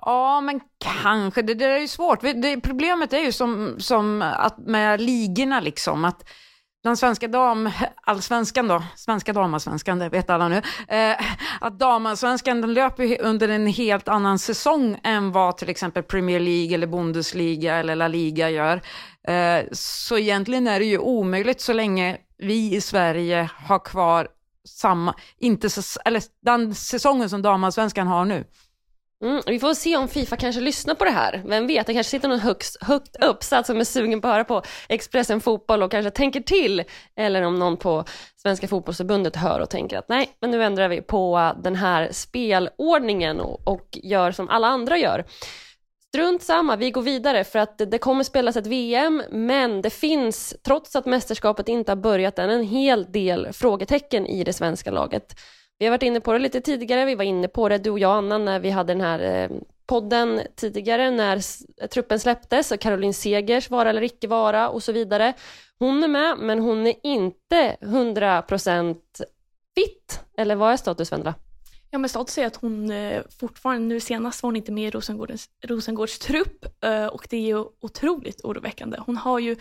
Ja, 0.01 0.41
men 0.41 0.61
kanske. 0.79 1.43
Det, 1.43 1.55
det 1.55 1.65
är 1.65 1.79
ju 1.79 1.89
svårt. 1.89 2.21
Det, 2.21 2.61
problemet 2.61 3.13
är 3.13 3.19
ju 3.19 3.33
som, 3.33 3.77
som 3.79 4.23
att 4.23 4.59
med 4.59 5.01
ligorna 5.01 5.61
liksom, 5.61 6.05
att 6.05 6.25
den 6.87 6.97
svenska 6.97 7.29
damallsvenskan 7.29 8.69
då, 8.69 8.83
svenska 8.97 9.33
damallsvenskan, 9.33 9.99
det 9.99 10.09
vet 10.09 10.31
alla 10.31 10.49
nu, 10.49 10.63
eh, 10.89 11.17
att 11.61 11.79
damallsvenskan 11.79 12.61
den 12.61 12.75
löper 12.75 13.23
under 13.23 13.49
en 13.49 13.67
helt 13.67 14.09
annan 14.09 14.39
säsong 14.39 15.01
än 15.03 15.33
vad 15.33 15.57
till 15.57 15.69
exempel 15.69 16.03
Premier 16.03 16.41
League 16.41 16.75
eller 16.75 16.87
Bundesliga 16.87 17.75
eller 17.77 17.97
La 17.97 18.09
Liga 18.09 18.51
gör. 18.51 18.83
Eh, 19.29 19.65
så 19.73 20.19
egentligen 20.19 20.69
är 20.69 20.79
det 20.79 20.87
ju 20.87 20.99
omöjligt 20.99 21.61
så 21.61 21.73
länge 21.73 22.19
vi 22.39 22.75
i 22.75 22.81
Sverige 22.81 23.51
har 23.57 23.79
kvar 23.79 24.29
samma, 24.69 25.15
inte, 25.39 25.69
eller 26.05 26.23
den 26.45 26.75
säsongen 26.75 27.31
som 27.31 27.43
damallsvenskan 27.43 28.07
har 28.07 28.25
nu. 28.25 28.45
Mm, 29.25 29.43
vi 29.47 29.59
får 29.59 29.75
se 29.75 29.97
om 29.97 30.09
Fifa 30.09 30.37
kanske 30.37 30.61
lyssnar 30.61 30.95
på 30.95 31.05
det 31.05 31.11
här. 31.11 31.43
Vem 31.47 31.67
vet, 31.67 31.87
det 31.87 31.95
kanske 31.95 32.11
sitter 32.11 32.29
någon 32.29 32.39
högst, 32.39 32.83
högt 32.83 33.25
uppsatt 33.25 33.67
som 33.67 33.81
är 33.81 33.85
sugen 33.85 34.21
på 34.21 34.29
att 34.29 34.35
höra 34.35 34.45
på 34.45 34.63
Expressen 34.89 35.41
Fotboll 35.41 35.83
och 35.83 35.91
kanske 35.91 36.11
tänker 36.11 36.41
till. 36.41 36.85
Eller 37.17 37.43
om 37.43 37.59
någon 37.59 37.77
på 37.77 38.05
Svenska 38.37 38.69
Fotbollsförbundet 38.69 39.37
hör 39.37 39.61
och 39.61 39.71
tänker 39.71 39.99
att 39.99 40.09
nej, 40.09 40.31
men 40.41 40.51
nu 40.51 40.65
ändrar 40.65 40.89
vi 40.89 41.03
på 41.03 41.53
den 41.63 41.77
här 41.77 42.09
spelordningen 42.13 43.41
och, 43.41 43.69
och 43.69 43.89
gör 44.03 44.33
som 44.33 44.49
alla 44.49 44.67
andra 44.67 44.99
gör. 44.99 45.25
Strunt 46.09 46.43
samma, 46.43 46.77
vi 46.77 46.91
går 46.91 47.03
vidare 47.03 47.45
för 47.45 47.59
att 47.59 47.79
det 47.79 47.99
kommer 47.99 48.25
spelas 48.25 48.57
ett 48.57 48.67
VM, 48.67 49.23
men 49.31 49.83
det 49.83 49.91
finns, 49.91 50.55
trots 50.65 50.97
att 50.97 51.07
mästerskapet 51.07 51.69
inte 51.69 51.93
har 51.93 51.97
börjat 51.97 52.39
än, 52.39 52.51
en 52.51 52.65
hel 52.65 53.13
del 53.13 53.53
frågetecken 53.53 54.27
i 54.27 54.45
det 54.45 54.53
svenska 54.53 54.91
laget. 54.91 55.35
Vi 55.79 55.87
har 55.87 55.91
varit 55.91 56.03
inne 56.03 56.21
på 56.21 56.33
det 56.33 56.39
lite 56.39 56.61
tidigare, 56.61 57.05
vi 57.05 57.15
var 57.15 57.25
inne 57.25 57.49
på 57.49 57.69
det 57.69 57.79
du 57.79 57.91
och 57.91 57.99
jag 57.99 58.17
Anna 58.17 58.39
när 58.39 58.61
vi 58.61 58.71
hade 58.71 58.93
den 58.93 59.01
här 59.01 59.21
eh, 59.21 59.51
podden 59.87 60.41
tidigare 60.57 61.11
när 61.11 61.41
truppen 61.89 62.21
släpptes 62.21 62.73
och 62.73 62.81
Caroline 62.81 63.15
Segers 63.15 63.71
vara 63.71 63.91
eller 63.91 64.03
icke 64.03 64.29
vara 64.29 64.69
och 64.69 64.83
så 64.83 64.93
vidare. 64.93 65.35
Hon 65.79 66.05
är 66.05 66.09
med 66.09 66.39
men 66.39 66.59
hon 66.59 66.87
är 66.87 66.95
inte 67.03 67.77
100% 67.81 68.97
fit. 69.75 70.21
Eller 70.37 70.55
vad 70.55 70.73
är 70.73 70.77
status 70.77 71.13
Vendela? 71.13 71.35
Ja 71.91 71.99
men 71.99 72.09
status 72.09 72.39
är 72.39 72.47
att 72.47 72.57
hon 72.57 72.91
eh, 72.91 73.23
fortfarande, 73.41 73.89
nu 73.89 74.01
senast 74.01 74.43
var 74.43 74.49
hon 74.49 74.57
inte 74.57 74.73
med 74.73 74.89
i 74.89 74.91
Rosengårds, 74.91 75.49
Rosengårds 75.65 76.19
trupp 76.19 76.85
eh, 76.85 77.07
och 77.07 77.27
det 77.31 77.37
är 77.37 77.47
ju 77.47 77.65
otroligt 77.81 78.45
oroväckande. 78.45 78.99
Hon 79.07 79.17
har 79.17 79.39
ju 79.39 79.57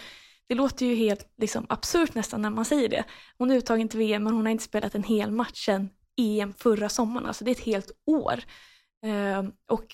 det 0.47 0.55
låter 0.55 0.85
ju 0.85 0.95
helt 0.95 1.27
liksom, 1.37 1.65
absurt 1.69 2.15
nästan 2.15 2.41
när 2.41 2.49
man 2.49 2.65
säger 2.65 2.89
det. 2.89 3.03
Hon 3.37 3.51
är 3.51 3.55
uttagen 3.55 3.89
till 3.89 3.99
VM 3.99 4.23
men 4.23 4.33
hon 4.33 4.45
har 4.45 4.51
inte 4.51 4.63
spelat 4.63 4.95
en 4.95 5.03
hel 5.03 5.31
match 5.31 5.65
sedan 5.65 5.89
EM 6.17 6.53
förra 6.53 6.89
sommaren, 6.89 7.27
alltså 7.27 7.43
det 7.43 7.51
är 7.51 7.55
ett 7.55 7.65
helt 7.65 7.91
år. 8.05 8.43
Eh, 9.05 9.43
och 9.71 9.87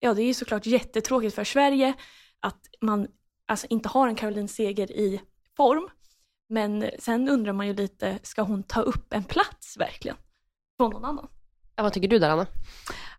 ja, 0.00 0.14
det 0.14 0.22
är 0.22 0.26
ju 0.26 0.34
såklart 0.34 0.66
jättetråkigt 0.66 1.34
för 1.34 1.44
Sverige 1.44 1.94
att 2.40 2.68
man 2.80 3.08
alltså 3.46 3.66
inte 3.70 3.88
har 3.88 4.08
en 4.08 4.14
Caroline 4.14 4.48
Seger 4.48 4.90
i 4.92 5.20
form. 5.56 5.88
Men 6.48 6.90
sen 6.98 7.28
undrar 7.28 7.52
man 7.52 7.66
ju 7.66 7.74
lite, 7.74 8.18
ska 8.22 8.42
hon 8.42 8.62
ta 8.62 8.80
upp 8.80 9.12
en 9.12 9.24
plats 9.24 9.76
verkligen? 9.76 10.16
Från 10.76 10.90
någon 10.90 11.04
annan? 11.04 11.28
Ja, 11.76 11.82
vad 11.82 11.92
tycker 11.92 12.08
du 12.08 12.18
där 12.18 12.30
Anna? 12.30 12.46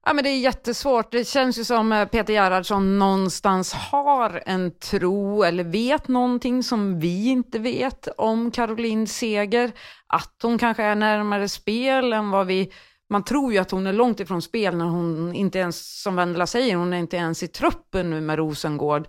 Ja, 0.07 0.13
men 0.13 0.23
det 0.23 0.29
är 0.29 0.39
jättesvårt. 0.39 1.11
Det 1.11 1.27
känns 1.27 1.59
ju 1.59 1.63
som 1.63 1.91
eh, 1.91 2.07
Peter 2.07 2.33
Gerhardsson 2.33 2.99
någonstans 2.99 3.73
har 3.73 4.43
en 4.45 4.71
tro 4.79 5.43
eller 5.43 5.63
vet 5.63 6.07
någonting 6.07 6.63
som 6.63 6.99
vi 6.99 7.27
inte 7.27 7.59
vet 7.59 8.07
om 8.17 8.51
Caroline 8.51 9.07
Seger. 9.07 9.71
Att 10.07 10.35
hon 10.41 10.57
kanske 10.57 10.83
är 10.83 10.95
närmare 10.95 11.49
spel 11.49 12.13
än 12.13 12.29
vad 12.29 12.47
vi... 12.47 12.71
Man 13.09 13.23
tror 13.23 13.53
ju 13.53 13.59
att 13.59 13.71
hon 13.71 13.87
är 13.87 13.93
långt 13.93 14.19
ifrån 14.19 14.41
spel 14.41 14.77
när 14.77 14.85
hon 14.85 15.33
inte 15.33 15.59
ens, 15.59 16.01
som 16.01 16.15
Vendela 16.15 16.47
säger, 16.47 16.75
hon 16.75 16.93
är 16.93 16.97
inte 16.97 17.17
ens 17.17 17.43
i 17.43 17.47
truppen 17.47 18.09
nu 18.09 18.21
med 18.21 18.37
Rosengård. 18.37 19.07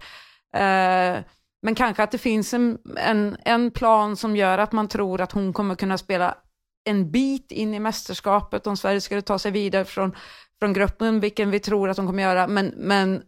Eh, 0.54 1.16
men 1.62 1.74
kanske 1.76 2.02
att 2.02 2.10
det 2.10 2.18
finns 2.18 2.54
en, 2.54 2.78
en, 2.96 3.36
en 3.44 3.70
plan 3.70 4.16
som 4.16 4.36
gör 4.36 4.58
att 4.58 4.72
man 4.72 4.88
tror 4.88 5.20
att 5.20 5.32
hon 5.32 5.52
kommer 5.52 5.74
kunna 5.74 5.98
spela 5.98 6.34
en 6.84 7.10
bit 7.10 7.52
in 7.52 7.74
i 7.74 7.80
mästerskapet 7.80 8.66
om 8.66 8.76
Sverige 8.76 9.00
skulle 9.00 9.22
ta 9.22 9.38
sig 9.38 9.52
vidare 9.52 9.84
från, 9.84 10.14
från 10.58 10.72
gruppen, 10.72 11.20
vilken 11.20 11.50
vi 11.50 11.60
tror 11.60 11.88
att 11.88 11.96
de 11.96 12.06
kommer 12.06 12.22
göra. 12.22 12.46
Men, 12.46 12.66
men 12.76 13.22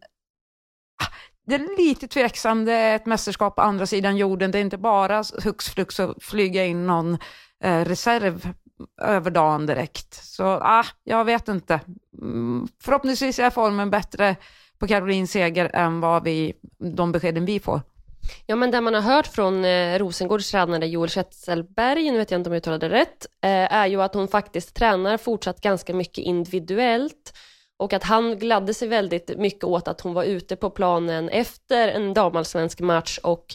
ah, 1.03 1.15
det 1.47 1.55
är 1.55 1.77
lite 1.79 2.09
tveksamt. 2.09 2.67
Det 2.67 2.73
är 2.73 2.97
ett 2.97 3.07
mästerskap 3.07 3.57
på 3.57 3.63
andra 3.63 3.87
sidan 3.87 4.17
jorden. 4.17 4.51
Det 4.51 4.59
är 4.59 4.63
inte 4.63 4.79
bara 4.79 5.25
hux 5.45 5.69
flux 5.69 6.01
att 6.01 6.23
flyga 6.23 6.65
in 6.65 6.87
någon 6.87 7.19
eh, 7.65 7.85
reserv 7.85 8.53
över 9.03 9.31
dagen 9.31 9.67
direkt. 9.67 10.15
Så 10.15 10.45
ah, 10.47 10.87
jag 11.05 11.25
vet 11.25 11.49
inte. 11.49 11.81
Mm, 12.23 12.69
förhoppningsvis 12.83 13.39
är 13.39 13.51
formen 13.51 13.91
bättre 13.91 14.37
på 14.79 14.87
Caroline 14.87 15.27
Seger 15.27 15.71
än 15.75 16.01
vad 16.01 16.25
vi, 16.25 16.53
de 16.97 17.13
beskeden 17.13 17.45
vi 17.45 17.61
får. 17.61 17.81
Ja, 18.47 18.57
men 18.57 18.71
det 18.71 18.81
man 18.81 18.95
har 18.95 19.01
hört 19.01 19.27
från 19.27 19.65
eh, 19.65 19.99
Rosengårds 19.99 20.51
tränare 20.51 20.87
Joel 20.87 21.09
Schätzelberg, 21.09 22.11
nu 22.11 22.19
vet 22.19 22.31
jag 22.31 22.41
inte 22.41 22.51
om 22.51 22.55
jag 22.55 22.61
uttalade 22.61 22.89
rätt, 22.89 23.27
eh, 23.45 23.73
är 23.73 23.87
ju 23.87 24.03
att 24.03 24.15
hon 24.15 24.29
faktiskt 24.29 24.75
tränar 24.75 25.17
fortsatt 25.17 25.61
ganska 25.61 25.95
mycket 25.95 26.25
individuellt 26.25 27.33
och 27.77 27.93
att 27.93 28.05
han 28.05 28.39
gladde 28.39 28.75
sig 28.75 28.89
väldigt 28.89 29.39
mycket 29.39 29.65
åt 29.65 29.89
att 29.89 30.01
hon 30.01 30.15
var 30.15 30.25
ute 30.25 30.57
på 30.57 30.71
planen 30.71 31.29
efter 31.29 31.89
en 31.89 32.15
damallsvensk 32.15 32.81
match 32.81 33.19
och 33.23 33.47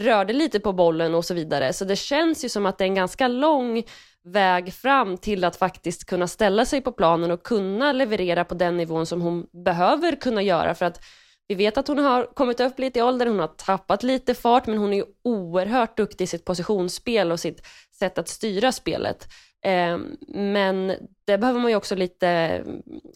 rörde 0.00 0.32
lite 0.32 0.60
på 0.60 0.72
bollen 0.72 1.14
och 1.14 1.24
så 1.24 1.34
vidare. 1.34 1.72
Så 1.72 1.84
det 1.84 1.96
känns 1.96 2.44
ju 2.44 2.48
som 2.48 2.66
att 2.66 2.78
det 2.78 2.84
är 2.84 2.88
en 2.88 2.94
ganska 2.94 3.28
lång 3.28 3.82
väg 4.24 4.72
fram 4.72 5.18
till 5.18 5.44
att 5.44 5.56
faktiskt 5.56 6.04
kunna 6.04 6.26
ställa 6.26 6.64
sig 6.64 6.80
på 6.80 6.92
planen 6.92 7.30
och 7.30 7.42
kunna 7.42 7.92
leverera 7.92 8.44
på 8.44 8.54
den 8.54 8.76
nivån 8.76 9.06
som 9.06 9.20
hon 9.20 9.46
behöver 9.64 10.16
kunna 10.16 10.42
göra 10.42 10.74
för 10.74 10.86
att 10.86 11.00
vi 11.48 11.54
vet 11.54 11.78
att 11.78 11.88
hon 11.88 11.98
har 11.98 12.34
kommit 12.34 12.60
upp 12.60 12.78
lite 12.78 12.98
i 12.98 13.02
ålder, 13.02 13.26
hon 13.26 13.38
har 13.38 13.46
tappat 13.46 14.02
lite 14.02 14.34
fart 14.34 14.66
men 14.66 14.78
hon 14.78 14.92
är 14.92 14.96
ju 14.96 15.04
oerhört 15.24 15.96
duktig 15.96 16.24
i 16.24 16.26
sitt 16.26 16.44
positionsspel 16.44 17.32
och 17.32 17.40
sitt 17.40 17.66
sätt 17.98 18.18
att 18.18 18.28
styra 18.28 18.72
spelet. 18.72 19.28
Ehm, 19.64 20.16
men 20.28 20.92
det 21.26 21.38
behöver 21.38 21.60
man 21.60 21.70
ju 21.70 21.76
också 21.76 21.94
lite, 21.94 22.62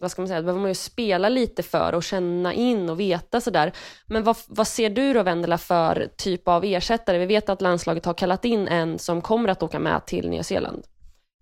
vad 0.01 0.11
ska 0.11 0.23
man 0.23 0.29
säga, 0.29 0.41
det 0.41 0.45
behöver 0.45 0.61
man 0.61 0.71
ju 0.71 0.75
spela 0.75 1.29
lite 1.29 1.63
för 1.63 1.93
och 1.95 2.03
känna 2.03 2.55
in 2.55 2.91
och 2.91 3.01
veta 3.01 3.41
sådär. 3.41 3.73
Men 4.07 4.25
vad, 4.25 4.37
vad 4.49 4.69
ser 4.69 4.91
du 4.91 5.13
då 5.13 5.23
Vendela 5.23 5.59
för 5.59 6.09
typ 6.17 6.49
av 6.49 6.65
ersättare? 6.65 7.19
Vi 7.19 7.27
vet 7.27 7.49
att 7.49 7.63
landslaget 7.63 8.05
har 8.05 8.15
kallat 8.15 8.45
in 8.45 8.69
en 8.69 8.99
som 8.99 9.23
kommer 9.23 9.49
att 9.49 9.63
åka 9.63 9.79
med 9.79 10.07
till 10.07 10.31
Nya 10.31 10.43
Zeeland. 10.43 10.85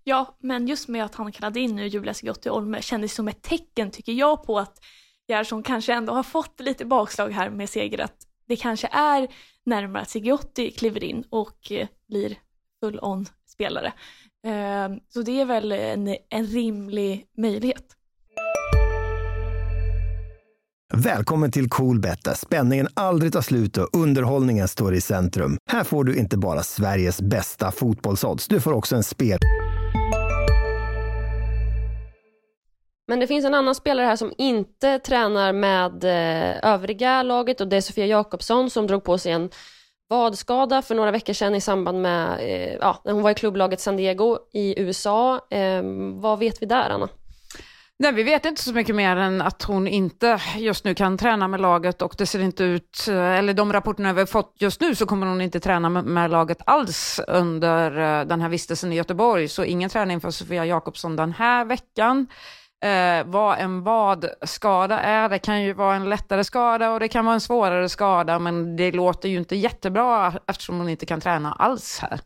Ja, 0.03 0.37
men 0.39 0.67
just 0.67 0.87
med 0.87 1.05
att 1.05 1.15
han 1.15 1.31
kallade 1.31 1.59
in 1.59 1.75
nu 1.75 1.87
Julia 1.87 2.13
Sigotti 2.13 2.49
Olme 2.49 2.81
kändes 2.81 3.13
som 3.13 3.27
ett 3.27 3.41
tecken 3.41 3.91
tycker 3.91 4.11
jag 4.11 4.43
på 4.43 4.59
att 4.59 4.79
Gerhardsson 5.27 5.63
kanske 5.63 5.93
ändå 5.93 6.13
har 6.13 6.23
fått 6.23 6.59
lite 6.59 6.85
bakslag 6.85 7.29
här 7.29 7.49
med 7.49 7.69
seger, 7.69 8.01
att 8.01 8.15
det 8.47 8.55
kanske 8.55 8.87
är 8.91 9.27
närmare 9.65 10.01
att 10.01 10.09
Sigiotti 10.09 10.71
kliver 10.71 11.03
in 11.03 11.23
och 11.29 11.71
eh, 11.71 11.87
blir 12.09 12.37
full-on 12.79 13.25
spelare. 13.47 13.93
Ehm, 14.47 14.99
så 15.09 15.21
det 15.21 15.41
är 15.41 15.45
väl 15.45 15.71
en, 15.71 16.15
en 16.29 16.45
rimlig 16.45 17.27
möjlighet. 17.37 17.93
Välkommen 20.93 21.51
till 21.51 21.69
Coolbet 21.69 22.23
där 22.23 22.33
spänningen 22.33 22.87
aldrig 22.93 23.33
tar 23.33 23.41
slut 23.41 23.77
och 23.77 23.89
underhållningen 23.93 24.67
står 24.67 24.93
i 24.93 25.01
centrum. 25.01 25.57
Här 25.69 25.83
får 25.83 26.03
du 26.03 26.17
inte 26.17 26.37
bara 26.37 26.63
Sveriges 26.63 27.21
bästa 27.21 27.71
fotbollsodds, 27.71 28.47
du 28.47 28.59
får 28.59 28.73
också 28.73 28.95
en 28.95 29.03
spel... 29.03 29.39
Men 33.07 33.19
det 33.19 33.27
finns 33.27 33.45
en 33.45 33.53
annan 33.53 33.75
spelare 33.75 34.05
här 34.05 34.15
som 34.15 34.33
inte 34.37 34.99
tränar 34.99 35.53
med 35.53 36.03
eh, 36.03 36.73
övriga 36.73 37.23
laget 37.23 37.61
och 37.61 37.67
det 37.67 37.77
är 37.77 37.81
Sofia 37.81 38.05
Jakobsson 38.05 38.69
som 38.69 38.87
drog 38.87 39.03
på 39.03 39.17
sig 39.17 39.31
en 39.31 39.49
vadskada 40.09 40.81
för 40.81 40.95
några 40.95 41.11
veckor 41.11 41.33
sedan 41.33 41.55
i 41.55 41.61
samband 41.61 42.01
med, 42.01 42.39
eh, 42.39 42.73
ja, 42.81 43.01
när 43.05 43.13
hon 43.13 43.23
var 43.23 43.31
i 43.31 43.35
klubblaget 43.35 43.81
San 43.81 43.97
Diego 43.97 44.37
i 44.53 44.81
USA. 44.81 45.47
Eh, 45.51 45.81
vad 46.13 46.39
vet 46.39 46.61
vi 46.61 46.65
där, 46.65 46.89
Anna? 46.89 47.09
Nej, 47.99 48.11
vi 48.11 48.23
vet 48.23 48.45
inte 48.45 48.63
så 48.63 48.73
mycket 48.73 48.95
mer 48.95 49.15
än 49.15 49.41
att 49.41 49.63
hon 49.63 49.87
inte 49.87 50.41
just 50.55 50.85
nu 50.85 50.95
kan 50.95 51.17
träna 51.17 51.47
med 51.47 51.61
laget 51.61 52.01
och 52.01 52.15
det 52.17 52.25
ser 52.25 52.39
inte 52.39 52.63
ut, 52.63 53.05
eh, 53.07 53.37
eller 53.37 53.53
de 53.53 53.73
rapporterna 53.73 54.13
vi 54.13 54.19
har 54.19 54.25
fått 54.25 54.55
just 54.59 54.81
nu 54.81 54.95
så 54.95 55.05
kommer 55.05 55.27
hon 55.27 55.41
inte 55.41 55.59
träna 55.59 55.89
med, 55.89 56.31
laget 56.31 56.61
alls 56.65 57.19
under 57.27 57.91
den 58.25 58.41
här 58.41 58.49
vistelsen 58.49 58.93
i 58.93 58.95
Göteborg. 58.95 59.47
Så 59.47 59.63
ingen 59.63 59.89
träning 59.89 60.21
för 60.21 60.31
Sofia 60.31 60.65
Jakobsson 60.65 61.15
den 61.15 61.33
här 61.33 61.65
veckan 61.65 62.27
eh, 62.83 63.25
vad 63.25 63.59
en 63.59 63.83
vadskada 63.83 64.99
är, 64.99 65.29
det 65.29 65.39
kan 65.39 65.63
ju 65.63 65.73
vara 65.73 65.95
en 65.95 66.09
lättare 66.09 66.43
skada 66.43 66.91
och 66.91 66.99
det 66.99 67.07
kan 67.07 67.25
vara 67.25 67.33
en 67.33 67.41
svårare 67.41 67.89
skada, 67.89 68.39
men 68.39 68.75
det 68.75 68.91
låter 68.91 69.29
ju 69.29 69.37
inte 69.37 69.55
jättebra 69.55 70.33
eftersom 70.47 70.77
hon 70.77 70.89
inte 70.89 71.05
kan 71.05 71.21
träna 71.21 71.53
alls 71.53 71.99
här. 71.99 72.19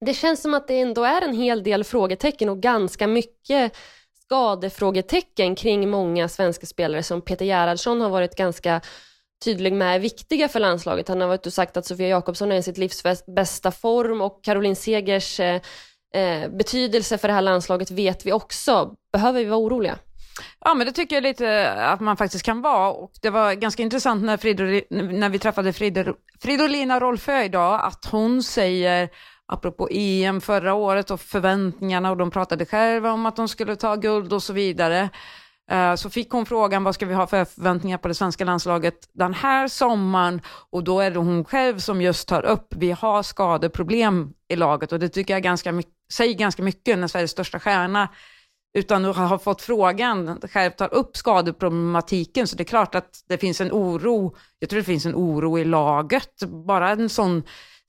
Det 0.00 0.14
känns 0.14 0.42
som 0.42 0.54
att 0.54 0.68
det 0.68 0.80
ändå 0.80 1.04
är 1.04 1.22
en 1.22 1.34
hel 1.34 1.62
del 1.62 1.84
frågetecken 1.84 2.48
och 2.48 2.60
ganska 2.60 3.06
mycket 3.06 3.76
skadefrågetecken 4.24 5.54
kring 5.54 5.90
många 5.90 6.28
svenska 6.28 6.66
spelare 6.66 7.02
som 7.02 7.22
Peter 7.22 7.44
Gerhardsson 7.44 8.00
har 8.00 8.10
varit 8.10 8.36
ganska 8.36 8.80
tydlig 9.44 9.72
med 9.72 9.94
är 9.94 9.98
viktiga 9.98 10.48
för 10.48 10.60
landslaget. 10.60 11.08
Han 11.08 11.20
har 11.20 11.28
varit 11.28 11.46
och 11.46 11.52
sagt 11.52 11.76
att 11.76 11.86
Sofia 11.86 12.08
Jakobsson 12.08 12.52
är 12.52 12.56
i 12.56 12.62
sitt 12.62 12.78
livs 12.78 13.02
bästa 13.26 13.70
form 13.70 14.20
och 14.20 14.44
Caroline 14.44 14.76
Segers 14.76 15.40
eh, 15.40 15.60
eh, 16.16 16.48
betydelse 16.48 17.18
för 17.18 17.28
det 17.28 17.34
här 17.34 17.42
landslaget 17.42 17.90
vet 17.90 18.26
vi 18.26 18.32
också. 18.32 18.94
Behöver 19.12 19.40
vi 19.40 19.44
vara 19.44 19.60
oroliga? 19.60 19.98
Ja, 20.60 20.74
men 20.74 20.86
det 20.86 20.92
tycker 20.92 21.16
jag 21.16 21.22
lite 21.22 21.72
att 21.72 22.00
man 22.00 22.16
faktiskt 22.16 22.44
kan 22.44 22.62
vara. 22.62 22.90
Och 22.90 23.12
det 23.22 23.30
var 23.30 23.52
ganska 23.52 23.82
intressant 23.82 24.24
när, 24.24 24.36
Fridol 24.36 24.80
när 24.90 25.28
vi 25.28 25.38
träffade 25.38 25.72
Fridol 25.72 26.14
Fridolina 26.40 27.00
Rolfö 27.00 27.42
idag, 27.42 27.80
att 27.84 28.04
hon 28.04 28.42
säger 28.42 29.08
apropå 29.46 29.88
EM 29.90 30.40
förra 30.40 30.74
året 30.74 31.10
och 31.10 31.20
förväntningarna 31.20 32.10
och 32.10 32.16
de 32.16 32.30
pratade 32.30 32.66
själva 32.66 33.12
om 33.12 33.26
att 33.26 33.36
de 33.36 33.48
skulle 33.48 33.76
ta 33.76 33.96
guld 33.96 34.32
och 34.32 34.42
så 34.42 34.52
vidare. 34.52 35.08
Eh, 35.70 35.94
så 35.94 36.10
fick 36.10 36.30
hon 36.30 36.46
frågan 36.46 36.84
vad 36.84 36.94
ska 36.94 37.06
vi 37.06 37.14
ha 37.14 37.26
för 37.26 37.44
förväntningar 37.44 37.98
på 37.98 38.08
det 38.08 38.14
svenska 38.14 38.44
landslaget 38.44 39.08
den 39.12 39.34
här 39.34 39.68
sommaren? 39.68 40.40
Och 40.70 40.84
då 40.84 41.00
är 41.00 41.10
det 41.10 41.18
hon 41.18 41.44
själv 41.44 41.78
som 41.78 42.02
just 42.02 42.28
tar 42.28 42.44
upp, 42.44 42.74
vi 42.76 42.90
har 42.90 43.22
skadeproblem 43.22 44.32
i 44.48 44.56
laget. 44.56 44.92
Och 44.92 44.98
det 44.98 45.08
tycker 45.08 45.34
jag 45.34 45.42
ganska 45.42 45.82
säger 46.12 46.34
ganska 46.34 46.62
mycket 46.62 46.98
när 46.98 47.08
Sveriges 47.08 47.30
största 47.30 47.60
stjärna 47.60 48.08
utan 48.78 49.04
att 49.04 49.16
ha 49.16 49.38
fått 49.38 49.62
frågan 49.62 50.40
själv 50.52 50.70
tar 50.70 50.94
upp 50.94 51.16
skadeproblematiken. 51.16 52.46
Så 52.46 52.56
det 52.56 52.62
är 52.62 52.64
klart 52.64 52.94
att 52.94 53.24
det 53.28 53.38
finns 53.38 53.60
en 53.60 53.72
oro, 53.72 54.36
jag 54.58 54.70
tror 54.70 54.78
det 54.80 54.84
finns 54.84 55.06
en 55.06 55.14
oro 55.14 55.58
i 55.58 55.64
laget, 55.64 56.42
bara 56.66 56.90
en 56.90 57.08
sån 57.08 57.42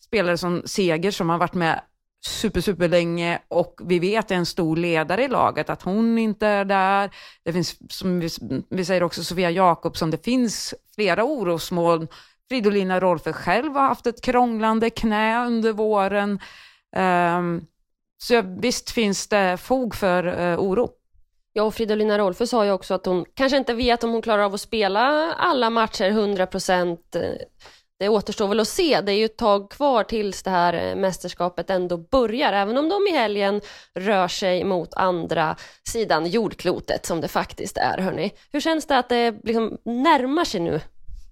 spelare 0.04 0.38
som 0.38 0.62
Seger 0.66 1.12
som 1.12 1.30
har 1.30 1.38
varit 1.38 1.54
med 1.54 1.82
super, 2.28 2.62
super 2.62 2.88
länge 2.88 3.40
och 3.48 3.80
vi 3.84 4.00
vet 4.00 4.32
är 4.32 4.36
en 4.36 4.46
stor 4.46 4.78
ledare 4.78 5.24
i 5.24 5.28
laget, 5.28 5.70
att 5.70 5.82
hon 5.82 6.18
inte 6.18 6.48
är 6.48 6.66
där. 6.66 7.10
Det 7.44 7.54
finns, 7.54 7.94
som 7.94 8.20
vi, 8.20 8.30
vi 8.70 8.86
säger 8.86 9.04
också, 9.04 9.24
Sofia 9.24 9.52
Jakobsson, 9.52 10.12
det 10.12 10.26
finns 10.26 10.74
flera 10.96 11.24
orosmoln. 11.24 12.08
Fridolina 12.50 13.00
Rolfö 13.00 13.34
själv 13.34 13.74
har 13.74 13.88
haft 13.88 14.08
ett 14.08 14.22
krånglande 14.22 14.90
knä 14.90 15.46
under 15.46 15.74
våren. 15.74 16.40
Um, 16.96 17.68
så 18.18 18.42
visst 18.42 18.92
finns 18.92 19.28
det 19.28 19.58
fog 19.58 19.96
för 19.96 20.28
uh, 20.28 20.60
oro. 20.60 20.90
Ja, 21.54 21.64
och 21.64 21.74
Fridolina 21.74 22.18
Rolfö 22.18 22.48
sa 22.48 22.66
ju 22.66 22.72
också 22.72 22.94
att 22.94 23.06
hon 23.06 23.26
kanske 23.34 23.58
inte 23.58 23.74
vet 23.74 24.04
om 24.04 24.12
hon 24.12 24.22
klarar 24.22 24.44
av 24.44 24.54
att 24.54 24.62
spela 24.62 25.34
alla 25.34 25.70
matcher 25.70 26.10
100 26.10 26.48
procent 26.48 27.16
eh, 27.16 27.22
det 28.00 28.10
återstår 28.10 28.48
väl 28.48 28.60
att 28.60 28.68
se. 28.68 29.02
Det 29.02 29.12
är 29.12 29.16
ju 29.16 29.26
ett 29.26 29.38
tag 29.38 29.72
kvar 29.72 30.04
tills 30.04 30.44
det 30.44 30.50
här 30.50 30.74
eh, 30.74 30.96
mästerskapet 30.96 31.70
ändå 31.70 31.98
börjar, 31.98 32.54
även 32.54 32.78
om 32.78 32.90
de 32.90 33.08
i 33.08 33.12
helgen 33.12 33.62
rör 33.96 34.28
sig 34.28 34.64
mot 34.64 34.94
andra 34.94 35.56
sidan 35.88 36.26
jordklotet 36.26 37.06
som 37.06 37.22
det 37.22 37.28
faktiskt 37.28 37.78
är. 37.78 37.98
Hörrni. 37.98 38.32
Hur 38.52 38.60
känns 38.60 38.86
det 38.86 38.98
att 38.98 39.10
det 39.10 39.36
liksom 39.44 39.78
närmar 39.86 40.46
sig 40.46 40.60
nu? 40.62 40.82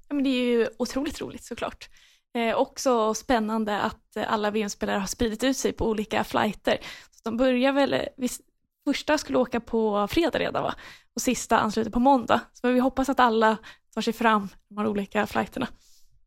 Ja, 0.08 0.16
men 0.16 0.24
det 0.24 0.30
är 0.30 0.44
ju 0.44 0.68
otroligt 0.78 1.22
roligt 1.22 1.44
såklart. 1.44 1.90
Eh, 2.36 2.56
också 2.56 3.14
spännande 3.14 3.82
att 3.82 4.18
alla 4.28 4.52
VM-spelare 4.52 4.98
har 4.98 5.08
spridit 5.08 5.44
ut 5.44 5.58
sig 5.58 5.74
på 5.74 5.88
olika 5.88 6.24
flighter. 6.24 6.78
Så 7.12 7.22
de 7.24 7.38
börjar 7.38 7.74
väl, 7.74 7.94
eh, 7.94 8.02
visst, 8.18 8.42
första 8.88 9.18
skulle 9.18 9.38
åka 9.38 9.60
på 9.60 10.08
fredag 10.08 10.40
redan 10.40 10.64
va? 10.64 10.76
Och 11.16 11.22
sista 11.22 11.60
ansluter 11.60 11.92
på 11.92 12.00
måndag. 12.00 12.40
Så 12.54 12.68
vi 12.68 12.80
hoppas 12.80 13.10
att 13.10 13.20
alla 13.20 13.58
tar 13.94 14.02
sig 14.02 14.14
fram 14.14 14.50
de 14.70 14.78
här 14.78 14.88
olika 14.88 15.28
flighterna. 15.28 15.68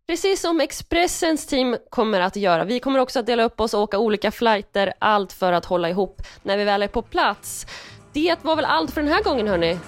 Precis 0.08 0.40
som 0.40 0.60
Expressens 0.60 1.46
team 1.46 1.76
kommer 1.90 2.20
att 2.20 2.36
göra. 2.36 2.64
Vi 2.64 2.80
kommer 2.80 2.98
också 2.98 3.18
att 3.18 3.26
dela 3.26 3.42
upp 3.42 3.60
oss 3.60 3.74
och 3.74 3.80
åka 3.80 3.98
olika 3.98 4.30
flighter, 4.30 4.92
allt 4.98 5.32
för 5.32 5.52
att 5.52 5.64
hålla 5.64 5.90
ihop 5.90 6.22
när 6.42 6.56
vi 6.56 6.64
väl 6.64 6.82
är 6.82 6.88
på 6.88 7.02
plats. 7.02 7.66
Det 8.12 8.44
var 8.44 8.56
väl 8.56 8.64
allt 8.64 8.90
för 8.90 9.02
den 9.02 9.12
här 9.12 9.22
gången 9.22 9.48
hörni. 9.48 9.78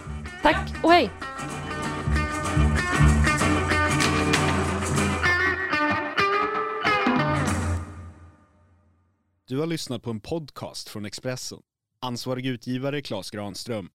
Tack 0.42 0.70
och 0.82 0.92
hej! 0.92 1.10
Du 9.48 9.58
har 9.58 9.66
lyssnat 9.66 10.02
på 10.02 10.10
en 10.10 10.20
podcast 10.20 10.88
från 10.88 11.04
Expressen. 11.04 11.58
Ansvarig 12.00 12.46
utgivare 12.46 13.02
Klas 13.02 13.30
Granström 13.30 13.88